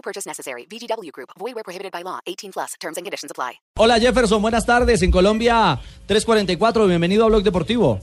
No 0.00 0.02
purchase 0.02 0.26
necessary. 0.26 0.64
VGW 0.64 1.12
Group. 1.12 1.28
Void 1.38 1.54
where 1.54 1.62
prohibited 1.62 1.92
by 1.92 2.02
law. 2.02 2.20
18 2.26 2.52
plus. 2.52 2.72
Terms 2.80 2.96
and 2.96 3.04
conditions 3.04 3.30
apply. 3.30 3.60
Hola 3.76 4.00
Jefferson, 4.00 4.40
buenas 4.40 4.64
tardes. 4.64 5.02
En 5.02 5.10
Colombia 5.10 5.78
344, 6.06 6.86
bienvenido 6.86 7.24
a 7.24 7.28
Blog 7.28 7.42
Deportivo. 7.42 8.00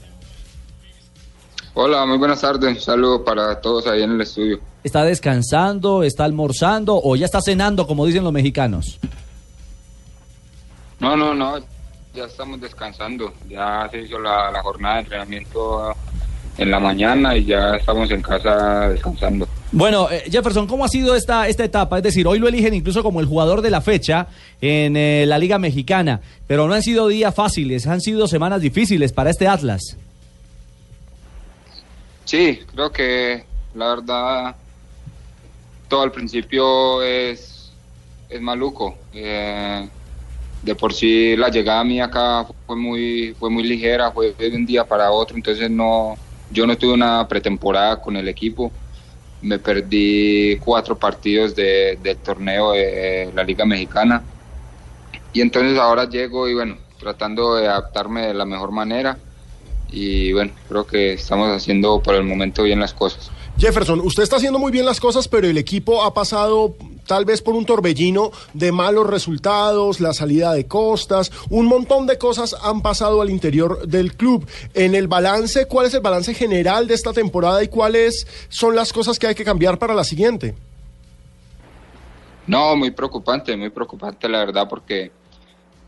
Hola, 1.74 2.06
muy 2.06 2.18
buenas 2.18 2.40
tardes. 2.40 2.76
Un 2.76 2.80
saludo 2.80 3.24
para 3.24 3.60
todos 3.60 3.88
ahí 3.88 4.02
en 4.02 4.12
el 4.12 4.20
estudio. 4.20 4.60
¿Está 4.84 5.02
descansando, 5.02 6.04
está 6.04 6.22
almorzando 6.24 7.00
o 7.02 7.16
ya 7.16 7.24
está 7.24 7.40
cenando, 7.40 7.84
como 7.84 8.06
dicen 8.06 8.22
los 8.22 8.32
mexicanos? 8.32 9.00
No, 11.00 11.16
no, 11.16 11.34
no. 11.34 11.58
Ya 12.14 12.26
estamos 12.26 12.60
descansando. 12.60 13.32
Ya 13.48 13.88
se 13.90 14.02
hizo 14.02 14.20
la, 14.20 14.52
la 14.52 14.62
jornada 14.62 14.94
de 14.96 15.00
entrenamiento 15.00 15.96
en 16.58 16.70
la 16.70 16.78
mañana 16.78 17.36
y 17.36 17.44
ya 17.44 17.74
estamos 17.74 18.08
en 18.12 18.22
casa 18.22 18.88
descansando. 18.88 19.48
Bueno, 19.78 20.10
eh, 20.10 20.24
Jefferson, 20.28 20.66
¿cómo 20.66 20.84
ha 20.84 20.88
sido 20.88 21.14
esta, 21.14 21.46
esta 21.46 21.62
etapa? 21.62 21.98
Es 21.98 22.02
decir, 22.02 22.26
hoy 22.26 22.40
lo 22.40 22.48
eligen 22.48 22.74
incluso 22.74 23.04
como 23.04 23.20
el 23.20 23.26
jugador 23.26 23.62
de 23.62 23.70
la 23.70 23.80
fecha 23.80 24.26
en 24.60 24.96
eh, 24.96 25.24
la 25.24 25.38
Liga 25.38 25.56
Mexicana, 25.60 26.20
pero 26.48 26.66
no 26.66 26.74
han 26.74 26.82
sido 26.82 27.06
días 27.06 27.32
fáciles, 27.32 27.86
han 27.86 28.00
sido 28.00 28.26
semanas 28.26 28.60
difíciles 28.60 29.12
para 29.12 29.30
este 29.30 29.46
Atlas. 29.46 29.96
Sí, 32.24 32.58
creo 32.74 32.90
que 32.90 33.44
la 33.76 33.90
verdad 33.90 34.56
todo 35.86 36.02
al 36.02 36.10
principio 36.10 37.00
es, 37.00 37.70
es 38.28 38.40
maluco. 38.40 38.98
Eh, 39.14 39.88
de 40.60 40.74
por 40.74 40.92
sí 40.92 41.36
la 41.36 41.50
llegada 41.50 41.84
mía 41.84 42.06
acá 42.06 42.44
fue 42.66 42.74
muy, 42.74 43.32
fue 43.38 43.48
muy 43.48 43.62
ligera, 43.62 44.10
fue 44.10 44.32
de 44.32 44.56
un 44.56 44.66
día 44.66 44.84
para 44.84 45.12
otro, 45.12 45.36
entonces 45.36 45.70
no, 45.70 46.16
yo 46.50 46.66
no 46.66 46.76
tuve 46.76 46.94
una 46.94 47.28
pretemporada 47.28 48.00
con 48.00 48.16
el 48.16 48.26
equipo. 48.26 48.72
Me 49.42 49.58
perdí 49.58 50.56
cuatro 50.58 50.98
partidos 50.98 51.54
de, 51.54 51.98
del 52.02 52.16
torneo 52.16 52.72
de 52.72 53.30
la 53.34 53.44
Liga 53.44 53.64
Mexicana. 53.64 54.22
Y 55.32 55.40
entonces 55.40 55.78
ahora 55.78 56.08
llego 56.08 56.48
y 56.48 56.54
bueno, 56.54 56.76
tratando 56.98 57.54
de 57.54 57.68
adaptarme 57.68 58.26
de 58.26 58.34
la 58.34 58.44
mejor 58.44 58.72
manera. 58.72 59.18
Y 59.90 60.32
bueno, 60.32 60.52
creo 60.68 60.86
que 60.86 61.14
estamos 61.14 61.48
haciendo 61.50 62.00
por 62.02 62.14
el 62.14 62.24
momento 62.24 62.62
bien 62.62 62.80
las 62.80 62.92
cosas. 62.92 63.30
Jefferson, 63.58 64.00
usted 64.00 64.22
está 64.22 64.36
haciendo 64.36 64.58
muy 64.58 64.70
bien 64.70 64.86
las 64.86 65.00
cosas, 65.00 65.26
pero 65.26 65.48
el 65.48 65.58
equipo 65.58 66.04
ha 66.04 66.14
pasado 66.14 66.76
tal 67.08 67.24
vez 67.24 67.42
por 67.42 67.56
un 67.56 67.64
torbellino 67.64 68.30
de 68.52 68.70
malos 68.70 69.08
resultados, 69.08 69.98
la 69.98 70.12
salida 70.12 70.52
de 70.52 70.68
costas, 70.68 71.32
un 71.50 71.66
montón 71.66 72.06
de 72.06 72.18
cosas 72.18 72.54
han 72.62 72.82
pasado 72.82 73.20
al 73.20 73.30
interior 73.30 73.88
del 73.88 74.14
club. 74.14 74.46
En 74.74 74.94
el 74.94 75.08
balance, 75.08 75.66
¿cuál 75.66 75.86
es 75.86 75.94
el 75.94 76.00
balance 76.00 76.34
general 76.34 76.86
de 76.86 76.94
esta 76.94 77.12
temporada 77.12 77.64
y 77.64 77.68
cuáles 77.68 78.26
son 78.48 78.76
las 78.76 78.92
cosas 78.92 79.18
que 79.18 79.26
hay 79.26 79.34
que 79.34 79.44
cambiar 79.44 79.78
para 79.78 79.94
la 79.94 80.04
siguiente? 80.04 80.54
No, 82.46 82.76
muy 82.76 82.90
preocupante, 82.90 83.56
muy 83.56 83.70
preocupante 83.70 84.28
la 84.28 84.38
verdad 84.38 84.68
porque 84.68 85.10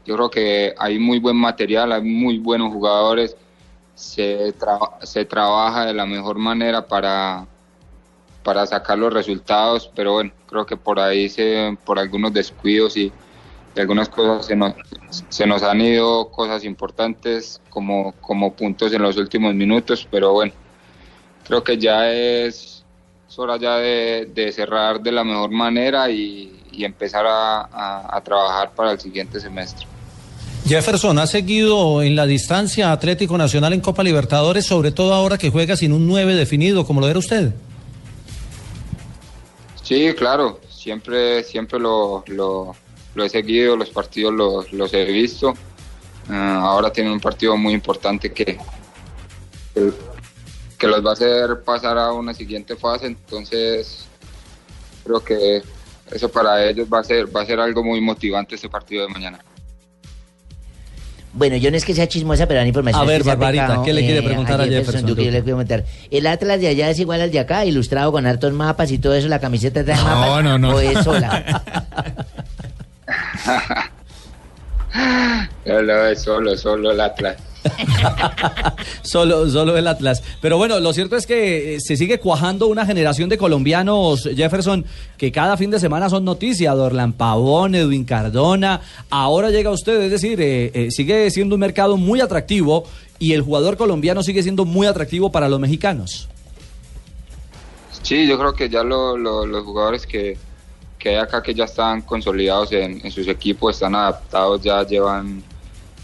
yo 0.04 0.16
creo 0.16 0.30
que 0.30 0.74
hay 0.78 0.98
muy 0.98 1.18
buen 1.18 1.36
material, 1.36 1.92
hay 1.92 2.02
muy 2.02 2.38
buenos 2.38 2.72
jugadores, 2.72 3.36
se, 3.94 4.52
trabaja 5.28 5.86
de 5.86 5.94
la 5.94 6.06
mejor 6.06 6.38
manera 6.38 6.86
para, 6.86 7.46
para 8.42 8.66
sacar 8.66 8.98
los 8.98 9.12
resultados, 9.12 9.90
pero 9.94 10.14
bueno, 10.14 10.32
creo 10.48 10.66
que 10.66 10.76
por 10.76 10.98
ahí 10.98 11.28
se, 11.28 11.76
por 11.84 11.98
algunos 11.98 12.32
descuidos 12.32 12.96
y, 12.96 13.12
algunas 13.76 14.10
cosas 14.10 14.44
se 14.44 14.56
nos, 14.56 14.74
se 15.30 15.46
nos 15.46 15.62
han 15.62 15.80
ido 15.80 16.30
cosas 16.30 16.64
importantes 16.64 17.62
como, 17.70 18.12
como 18.20 18.52
puntos 18.52 18.92
en 18.92 19.00
los 19.00 19.16
últimos 19.16 19.54
minutos, 19.54 20.06
pero 20.10 20.32
bueno, 20.32 20.52
creo 21.46 21.64
que 21.64 21.78
ya 21.78 22.12
es, 22.12 22.84
hora 23.36 23.56
ya 23.56 23.76
de, 23.76 24.52
cerrar 24.52 25.00
de 25.00 25.12
la 25.12 25.24
mejor 25.24 25.50
manera 25.50 26.10
y, 26.10 26.56
empezar 26.72 27.26
a, 27.26 28.16
a 28.16 28.20
trabajar 28.22 28.70
para 28.74 28.92
el 28.92 29.00
siguiente 29.00 29.38
semestre. 29.38 29.86
Jefferson, 30.66 31.18
¿ha 31.18 31.26
seguido 31.26 32.02
en 32.02 32.16
la 32.16 32.26
distancia 32.26 32.92
Atlético 32.92 33.36
Nacional 33.36 33.72
en 33.72 33.80
Copa 33.80 34.02
Libertadores, 34.02 34.66
sobre 34.66 34.92
todo 34.92 35.14
ahora 35.14 35.36
que 35.36 35.50
juega 35.50 35.76
sin 35.76 35.92
un 35.92 36.06
9 36.06 36.34
definido, 36.34 36.86
como 36.86 37.00
lo 37.00 37.08
era 37.08 37.18
usted? 37.18 37.52
Sí, 39.90 40.14
claro, 40.14 40.60
siempre, 40.68 41.42
siempre 41.42 41.80
lo, 41.80 42.22
he 43.16 43.28
seguido, 43.28 43.74
los 43.74 43.90
partidos 43.90 44.32
los, 44.32 44.72
los 44.72 44.94
he 44.94 45.04
visto. 45.06 45.52
Ah, 46.28 46.60
ahora 46.62 46.92
tiene 46.92 47.12
un 47.12 47.18
partido 47.18 47.56
muy 47.56 47.72
importante 47.74 48.32
que, 48.32 48.56
que, 50.78 50.86
los 50.86 51.04
va 51.04 51.10
a 51.10 51.12
hacer 51.14 51.64
pasar 51.64 51.98
a 51.98 52.12
una 52.12 52.32
siguiente 52.32 52.76
fase, 52.76 53.06
entonces 53.06 54.06
creo 55.02 55.24
que 55.24 55.60
eso 56.12 56.28
para 56.28 56.64
ellos 56.64 56.86
va 56.86 57.00
a 57.00 57.04
ser, 57.04 57.36
va 57.36 57.42
a 57.42 57.46
ser 57.46 57.58
algo 57.58 57.82
muy 57.82 58.00
motivante 58.00 58.54
este 58.54 58.68
partido 58.68 59.08
de 59.08 59.12
mañana. 59.12 59.44
Bueno, 61.32 61.56
yo 61.56 61.70
no 61.70 61.76
es 61.76 61.84
que 61.84 61.94
sea 61.94 62.08
chismosa, 62.08 62.46
pero 62.46 62.60
la 62.60 62.66
información 62.66 63.02
A 63.02 63.04
ver, 63.04 63.22
Barbarita, 63.22 63.82
¿qué 63.84 63.92
le 63.92 64.00
quiere 64.00 64.18
eh, 64.18 64.22
preguntar 64.22 64.60
a, 64.60 64.64
Jefferson? 64.64 65.06
yo 65.06 65.14
le 65.14 65.22
quiero 65.22 65.44
preguntar. 65.44 65.84
¿El 66.10 66.26
Atlas 66.26 66.60
de 66.60 66.68
allá 66.68 66.90
es 66.90 66.98
igual 66.98 67.20
al 67.20 67.30
de 67.30 67.38
acá, 67.38 67.64
ilustrado 67.64 68.10
con 68.10 68.26
hartos 68.26 68.52
mapas 68.52 68.90
y 68.90 68.98
todo 68.98 69.14
eso, 69.14 69.28
la 69.28 69.38
camiseta 69.38 69.84
de 69.84 69.94
mapas? 69.94 70.42
No, 70.44 70.58
no. 70.58 70.74
¿O 70.74 70.80
es 70.80 71.04
sola? 71.04 71.62
no, 75.66 75.82
no, 75.82 76.06
es 76.06 76.20
solo, 76.22 76.56
solo 76.56 76.90
el 76.90 77.00
Atlas. 77.00 77.36
solo, 79.02 79.48
solo 79.50 79.76
el 79.76 79.86
Atlas. 79.86 80.22
Pero 80.40 80.56
bueno, 80.56 80.80
lo 80.80 80.92
cierto 80.92 81.16
es 81.16 81.26
que 81.26 81.74
eh, 81.74 81.80
se 81.80 81.96
sigue 81.96 82.18
cuajando 82.18 82.66
una 82.66 82.86
generación 82.86 83.28
de 83.28 83.38
colombianos, 83.38 84.28
Jefferson, 84.34 84.84
que 85.16 85.30
cada 85.32 85.56
fin 85.56 85.70
de 85.70 85.78
semana 85.78 86.08
son 86.08 86.24
noticias. 86.24 86.74
Dorlan 86.76 87.12
Pavón, 87.12 87.74
Edwin 87.74 88.04
Cardona. 88.04 88.80
Ahora 89.10 89.50
llega 89.50 89.70
usted, 89.70 90.00
es 90.02 90.10
decir, 90.10 90.40
eh, 90.40 90.70
eh, 90.74 90.90
sigue 90.90 91.30
siendo 91.30 91.54
un 91.56 91.60
mercado 91.60 91.96
muy 91.96 92.20
atractivo 92.20 92.84
y 93.18 93.32
el 93.32 93.42
jugador 93.42 93.76
colombiano 93.76 94.22
sigue 94.22 94.42
siendo 94.42 94.64
muy 94.64 94.86
atractivo 94.86 95.30
para 95.30 95.48
los 95.48 95.60
mexicanos. 95.60 96.28
Sí, 98.02 98.26
yo 98.26 98.38
creo 98.38 98.54
que 98.54 98.68
ya 98.70 98.82
los 98.82 99.64
jugadores 99.64 100.06
que, 100.06 100.38
hay 101.04 101.16
acá 101.16 101.42
que 101.42 101.54
ya 101.54 101.64
están 101.64 102.02
consolidados 102.02 102.72
en 102.72 103.10
sus 103.10 103.28
equipos, 103.28 103.74
están 103.74 103.94
adaptados, 103.94 104.62
ya 104.62 104.82
llevan 104.86 105.42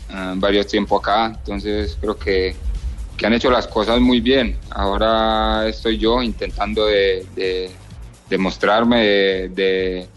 Ah, 0.08 0.34
varios 0.36 0.66
tiempo 0.66 0.96
acá, 0.98 1.26
entonces 1.26 1.96
creo 2.00 2.16
que, 2.16 2.54
que, 3.16 3.26
han 3.26 3.32
hecho 3.32 3.50
las 3.50 3.66
cosas 3.66 4.00
muy 4.00 4.20
bien. 4.20 4.56
Ahora 4.70 5.66
estoy 5.66 5.98
yo 5.98 6.22
intentando 6.22 6.86
de, 6.86 7.26
de, 7.34 7.70
de 8.28 8.38
mostrarme, 8.38 9.00
de, 9.04 10.08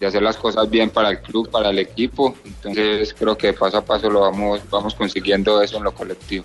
de, 0.00 0.06
hacer 0.06 0.22
las 0.22 0.36
cosas 0.36 0.68
bien 0.68 0.90
para 0.90 1.10
el 1.10 1.20
club, 1.20 1.48
para 1.50 1.70
el 1.70 1.78
equipo, 1.78 2.34
entonces 2.44 3.14
creo 3.14 3.36
que 3.38 3.52
paso 3.52 3.78
a 3.78 3.84
paso 3.84 4.10
lo 4.10 4.20
vamos, 4.20 4.60
vamos 4.70 4.94
consiguiendo 4.94 5.62
eso 5.62 5.76
en 5.76 5.84
lo 5.84 5.92
colectivo. 5.92 6.44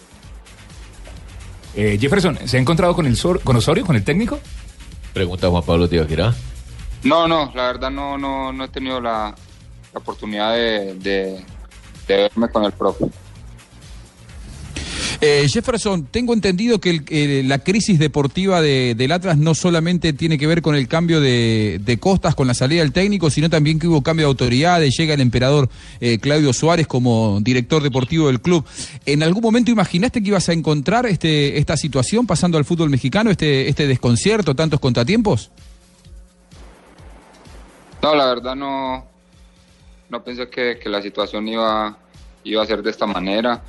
Eh, 1.75 1.97
Jefferson, 2.00 2.38
¿se 2.45 2.57
ha 2.57 2.59
encontrado 2.59 2.94
con, 2.95 3.06
el 3.07 3.18
con 3.44 3.56
Osorio, 3.56 3.85
con 3.85 3.95
el 3.95 4.03
técnico? 4.03 4.39
Pregunta 5.13 5.50
Juan 5.50 5.63
Pablo 5.63 5.88
Tibaquirá. 5.88 6.33
No, 7.03 7.28
no, 7.28 7.51
la 7.56 7.63
verdad 7.63 7.89
no, 7.89 8.18
no, 8.18 8.53
no 8.53 8.63
he 8.66 8.68
tenido 8.68 9.01
la, 9.01 9.33
la 9.94 10.00
oportunidad 10.00 10.54
de, 10.54 11.44
verme 12.18 12.50
con 12.50 12.63
el 12.63 12.72
propio. 12.72 13.10
Eh, 15.24 15.48
Jefferson, 15.48 16.06
tengo 16.06 16.34
entendido 16.34 16.80
que 16.80 17.44
la 17.46 17.60
crisis 17.60 18.00
deportiva 18.00 18.60
de, 18.60 18.96
del 18.96 19.12
Atlas 19.12 19.38
no 19.38 19.54
solamente 19.54 20.13
tiene 20.13 20.40
que 20.40 20.48
ver 20.48 20.63
con 20.63 20.74
el 20.74 20.88
cambio 20.88 21.22
de, 21.22 21.98
costas, 22.00 22.34
con 22.34 22.48
la 22.48 22.56
salida 22.56 22.81
del 22.81 22.92
técnico, 22.92 23.30
sino 23.30 23.48
también 23.48 23.78
que 23.78 23.88
hubo 23.88 24.02
cambio 24.02 24.25
de 24.25 24.30
autoridades, 24.30 24.98
llega 24.98 25.13
el 25.13 25.22
emperador 25.22 25.69
eh, 26.00 26.18
Claudio 26.18 26.54
Suárez 26.54 26.88
como 26.88 27.40
director 27.40 27.84
deportivo 27.84 28.28
del 28.28 28.42
club. 28.42 28.66
¿En 29.06 29.22
algún 29.22 29.44
momento 29.44 29.69
imaginaste 29.69 30.24
que 30.24 30.30
ibas 30.30 30.50
a 30.50 30.54
encontrar 30.54 31.06
este, 31.06 31.60
esta 31.60 31.78
situación 31.78 32.25
pasando 32.25 32.57
al 32.57 32.66
fútbol 32.66 32.90
mexicano, 32.90 33.30
este, 33.30 33.69
este 33.69 33.86
desconcierto, 33.86 34.56
tantos 34.56 34.80
contratiempos? 34.80 35.52
No, 38.02 38.16
la 38.16 38.25
verdad 38.25 38.56
no, 38.56 39.11
no 40.12 40.24
pensé 40.24 40.48
que, 40.50 40.78
que 40.78 40.90
la 40.90 41.02
situación 41.02 41.48
iba 41.48 41.98
iba 42.44 42.63
a 42.63 42.66
ser 42.66 42.81
de 42.81 42.90
esta 42.90 43.06
manera, 43.06 43.62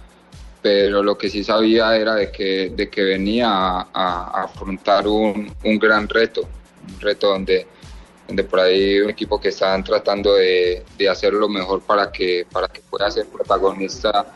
pero 0.61 1.03
lo 1.03 1.17
que 1.19 1.29
sí 1.29 1.43
sabía 1.45 1.97
era 1.97 2.15
de 2.15 2.31
que, 2.31 2.73
de 2.75 2.89
que 2.89 3.03
venía 3.03 3.51
a, 3.51 4.43
afrontar 4.45 5.07
un, 5.07 5.53
un, 5.65 5.79
gran 5.79 6.09
reto, 6.09 6.43
un 6.89 7.01
reto 7.01 7.29
donde, 7.29 7.67
donde 8.27 8.45
por 8.45 8.61
ahí 8.61 9.01
un 9.01 9.11
equipo 9.11 9.41
que 9.41 9.49
están 9.49 9.83
tratando 9.85 10.35
de, 10.35 10.85
de 10.97 11.09
hacer 11.09 11.33
lo 11.33 11.49
mejor 11.49 11.83
para 11.83 12.11
que, 12.11 12.47
para 12.51 12.69
que 12.69 12.81
pueda 12.81 13.11
ser 13.11 13.27
protagonista 13.27 14.35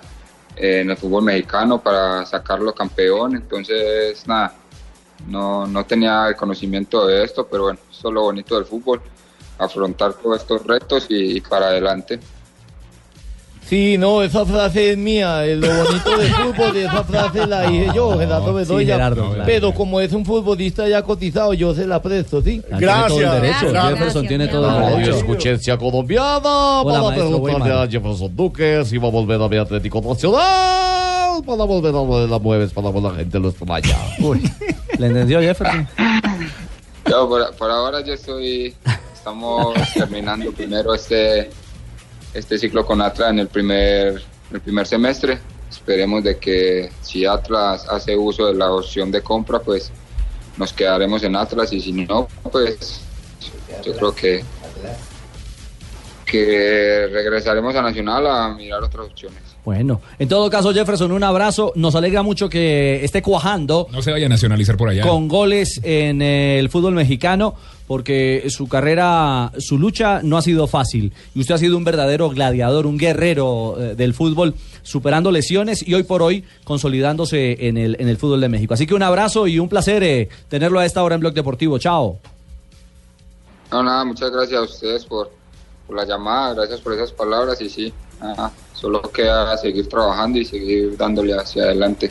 eh, 0.56 0.80
en 0.80 0.90
el 0.90 0.96
fútbol 0.96 1.24
mexicano, 1.24 1.80
para 1.80 2.26
sacarlo 2.26 2.74
campeón. 2.74 3.36
Entonces, 3.36 4.26
nada, 4.26 4.54
no, 5.28 5.66
no 5.66 5.86
tenía 5.86 6.28
el 6.28 6.36
conocimiento 6.36 7.06
de 7.06 7.24
esto, 7.24 7.46
pero 7.46 7.64
bueno, 7.64 7.78
eso 7.90 8.08
es 8.08 8.14
lo 8.14 8.22
bonito 8.22 8.56
del 8.56 8.64
fútbol, 8.64 9.00
afrontar 9.58 10.14
todos 10.14 10.40
estos 10.40 10.66
retos 10.66 11.06
y, 11.08 11.36
y 11.36 11.40
para 11.40 11.66
adelante. 11.68 12.20
Sí, 13.68 13.98
no, 13.98 14.22
esa 14.22 14.46
frase 14.46 14.92
es 14.92 14.96
mía, 14.96 15.44
eh, 15.44 15.56
lo 15.56 15.66
bonito 15.66 16.16
del 16.16 16.32
fútbol, 16.34 16.76
esa 16.76 17.02
frase 17.02 17.48
la 17.48 17.62
dije 17.62 17.88
yo, 17.92 18.16
Gerardo 18.16 18.54
Bedoya, 18.54 18.94
Gerardo, 18.94 19.28
claro. 19.30 19.42
pero 19.44 19.74
como 19.74 20.00
es 20.00 20.12
un 20.12 20.24
futbolista 20.24 20.86
ya 20.86 21.02
cotizado, 21.02 21.52
yo 21.52 21.74
se 21.74 21.84
la 21.84 22.00
presto, 22.00 22.40
¿sí? 22.40 22.62
Ah, 22.70 22.78
Tiene 22.78 22.92
todo 23.08 23.20
el 23.20 23.30
derecho, 23.42 23.68
Gracias. 23.70 23.90
Jefferson 23.98 24.28
tiene 24.28 24.46
todo 24.46 24.78
el 24.78 24.94
derecho. 24.98 25.16
escuchencia 25.16 25.76
colombiana 25.76 26.82
Hola, 26.82 26.84
para 26.92 27.02
maestro 27.08 27.42
preguntarle 27.42 27.74
a 27.74 27.88
Jefferson 27.88 28.36
Duque 28.36 28.84
si 28.84 28.98
va 28.98 29.08
a 29.08 29.10
volver 29.10 29.42
a 29.42 29.48
mi 29.48 29.56
Atlético 29.56 30.00
Nacional 30.00 31.42
para 31.44 31.64
volver 31.64 31.90
a 31.90 31.98
lo 32.04 32.20
de 32.20 32.28
la 32.28 32.38
mueves 32.38 32.72
para 32.72 32.92
que 32.92 33.00
la 33.00 33.10
gente 33.14 33.40
lo 33.40 33.48
extraña. 33.48 33.96
Uy, 34.20 34.48
¿le 34.96 35.06
entendió 35.08 35.40
Jefferson? 35.40 35.88
Yo, 37.10 37.28
por, 37.28 37.52
por 37.56 37.70
ahora 37.70 38.00
yo 38.00 38.14
estoy, 38.14 38.74
estamos 39.26 39.74
terminando 39.92 40.52
primero 40.52 40.94
este, 40.94 41.50
este 42.32 42.58
ciclo 42.58 42.86
con 42.86 43.02
Atlas 43.02 43.30
en 43.30 43.40
el 43.40 43.48
primer, 43.48 44.22
el 44.52 44.60
primer 44.60 44.86
semestre. 44.86 45.40
Esperemos 45.68 46.22
de 46.22 46.38
que 46.38 46.92
si 47.00 47.26
Atlas 47.26 47.88
hace 47.88 48.16
uso 48.16 48.46
de 48.46 48.54
la 48.54 48.70
opción 48.70 49.10
de 49.10 49.22
compra, 49.22 49.58
pues 49.58 49.90
nos 50.56 50.72
quedaremos 50.72 51.24
en 51.24 51.34
Atlas 51.34 51.72
y 51.72 51.80
si 51.80 51.90
no, 51.90 52.28
pues 52.52 53.00
yo 53.84 53.96
creo 53.96 54.14
que, 54.14 54.44
que 56.24 57.08
regresaremos 57.10 57.74
a 57.74 57.82
Nacional 57.82 58.28
a 58.28 58.54
mirar 58.54 58.84
otras 58.84 59.06
opciones. 59.06 59.42
Bueno, 59.66 60.00
en 60.20 60.28
todo 60.28 60.48
caso, 60.48 60.72
Jefferson, 60.72 61.10
un 61.10 61.24
abrazo. 61.24 61.72
Nos 61.74 61.96
alegra 61.96 62.22
mucho 62.22 62.48
que 62.48 63.04
esté 63.04 63.20
cuajando 63.20 63.88
No 63.90 64.00
se 64.00 64.12
vaya 64.12 64.26
a 64.26 64.28
nacionalizar 64.28 64.76
por 64.76 64.90
allá. 64.90 65.02
con 65.02 65.26
goles 65.26 65.80
en 65.82 66.22
el 66.22 66.68
fútbol 66.68 66.94
mexicano, 66.94 67.56
porque 67.88 68.44
su 68.48 68.68
carrera, 68.68 69.50
su 69.58 69.76
lucha 69.76 70.20
no 70.22 70.36
ha 70.36 70.42
sido 70.42 70.68
fácil. 70.68 71.12
Y 71.34 71.40
usted 71.40 71.56
ha 71.56 71.58
sido 71.58 71.76
un 71.76 71.82
verdadero 71.82 72.30
gladiador, 72.30 72.86
un 72.86 72.96
guerrero 72.96 73.74
eh, 73.76 73.96
del 73.96 74.14
fútbol, 74.14 74.54
superando 74.84 75.32
lesiones 75.32 75.82
y 75.84 75.94
hoy 75.94 76.04
por 76.04 76.22
hoy 76.22 76.44
consolidándose 76.62 77.66
en 77.66 77.76
el, 77.76 77.96
en 77.98 78.08
el 78.08 78.18
fútbol 78.18 78.40
de 78.42 78.48
México. 78.48 78.72
Así 78.74 78.86
que 78.86 78.94
un 78.94 79.02
abrazo 79.02 79.48
y 79.48 79.58
un 79.58 79.68
placer 79.68 80.04
eh, 80.04 80.28
tenerlo 80.48 80.78
a 80.78 80.86
esta 80.86 81.02
hora 81.02 81.16
en 81.16 81.20
Blog 81.22 81.34
Deportivo. 81.34 81.76
Chao. 81.80 82.20
No, 83.72 83.82
nada, 83.82 84.04
muchas 84.04 84.30
gracias 84.30 84.60
a 84.60 84.62
ustedes 84.62 85.04
por, 85.04 85.32
por 85.86 85.96
la 85.96 86.04
llamada, 86.04 86.54
gracias 86.54 86.80
por 86.80 86.92
esas 86.94 87.12
palabras 87.12 87.60
y 87.60 87.68
sí, 87.70 87.92
solo 88.74 89.00
queda 89.02 89.56
seguir 89.58 89.88
trabajando 89.88 90.38
y 90.38 90.44
seguir 90.44 90.96
dándole 90.96 91.34
hacia 91.34 91.64
adelante. 91.64 92.10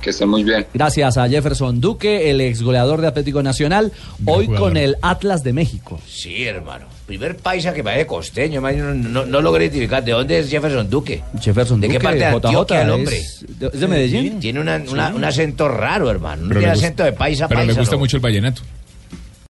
Que 0.00 0.10
estén 0.10 0.28
muy 0.28 0.44
bien. 0.44 0.64
Gracias 0.72 1.16
a 1.18 1.28
Jefferson 1.28 1.80
Duque, 1.80 2.30
el 2.30 2.40
ex 2.40 2.62
goleador 2.62 3.00
de 3.00 3.08
Atlético 3.08 3.42
Nacional, 3.42 3.90
hoy 4.26 4.46
jugador. 4.46 4.68
con 4.68 4.76
el 4.76 4.96
Atlas 5.02 5.42
de 5.42 5.52
México. 5.52 5.98
Sí, 6.06 6.44
hermano. 6.44 6.86
Primer 7.04 7.36
paisa 7.36 7.74
que 7.74 7.82
parece 7.82 8.06
costeño, 8.06 8.60
no, 8.60 8.94
no, 8.94 9.26
no 9.26 9.40
logré 9.42 9.64
identificar. 9.64 10.04
¿De 10.04 10.12
dónde 10.12 10.38
es 10.38 10.48
Jefferson 10.50 10.88
Duque? 10.88 11.24
Jefferson 11.40 11.80
¿De 11.80 11.88
qué 11.88 11.98
parte 11.98 12.18
de 12.20 12.24
Antioquia 12.26 12.82
el 12.82 12.90
hombre? 12.90 13.16
es 13.18 13.44
de- 13.58 13.66
es 13.74 13.80
de 13.80 13.88
Medellín. 13.88 14.38
Tiene 14.38 14.60
una- 14.60 14.76
una- 14.88 15.08
Sí. 15.08 15.14
un 15.16 15.24
acento 15.24 15.66
raro, 15.66 16.08
hermano. 16.12 16.42
No 16.42 16.48
Pero 16.50 16.60
tiene 16.60 16.74
acento 16.74 17.02
de 17.02 17.12
paisa 17.14 17.48
Pero 17.48 17.58
paisa. 17.62 17.72
le 17.72 17.78
gusta 17.80 17.96
no. 17.96 17.98
mucho 17.98 18.16
el 18.18 18.22
vallenato. 18.22 18.62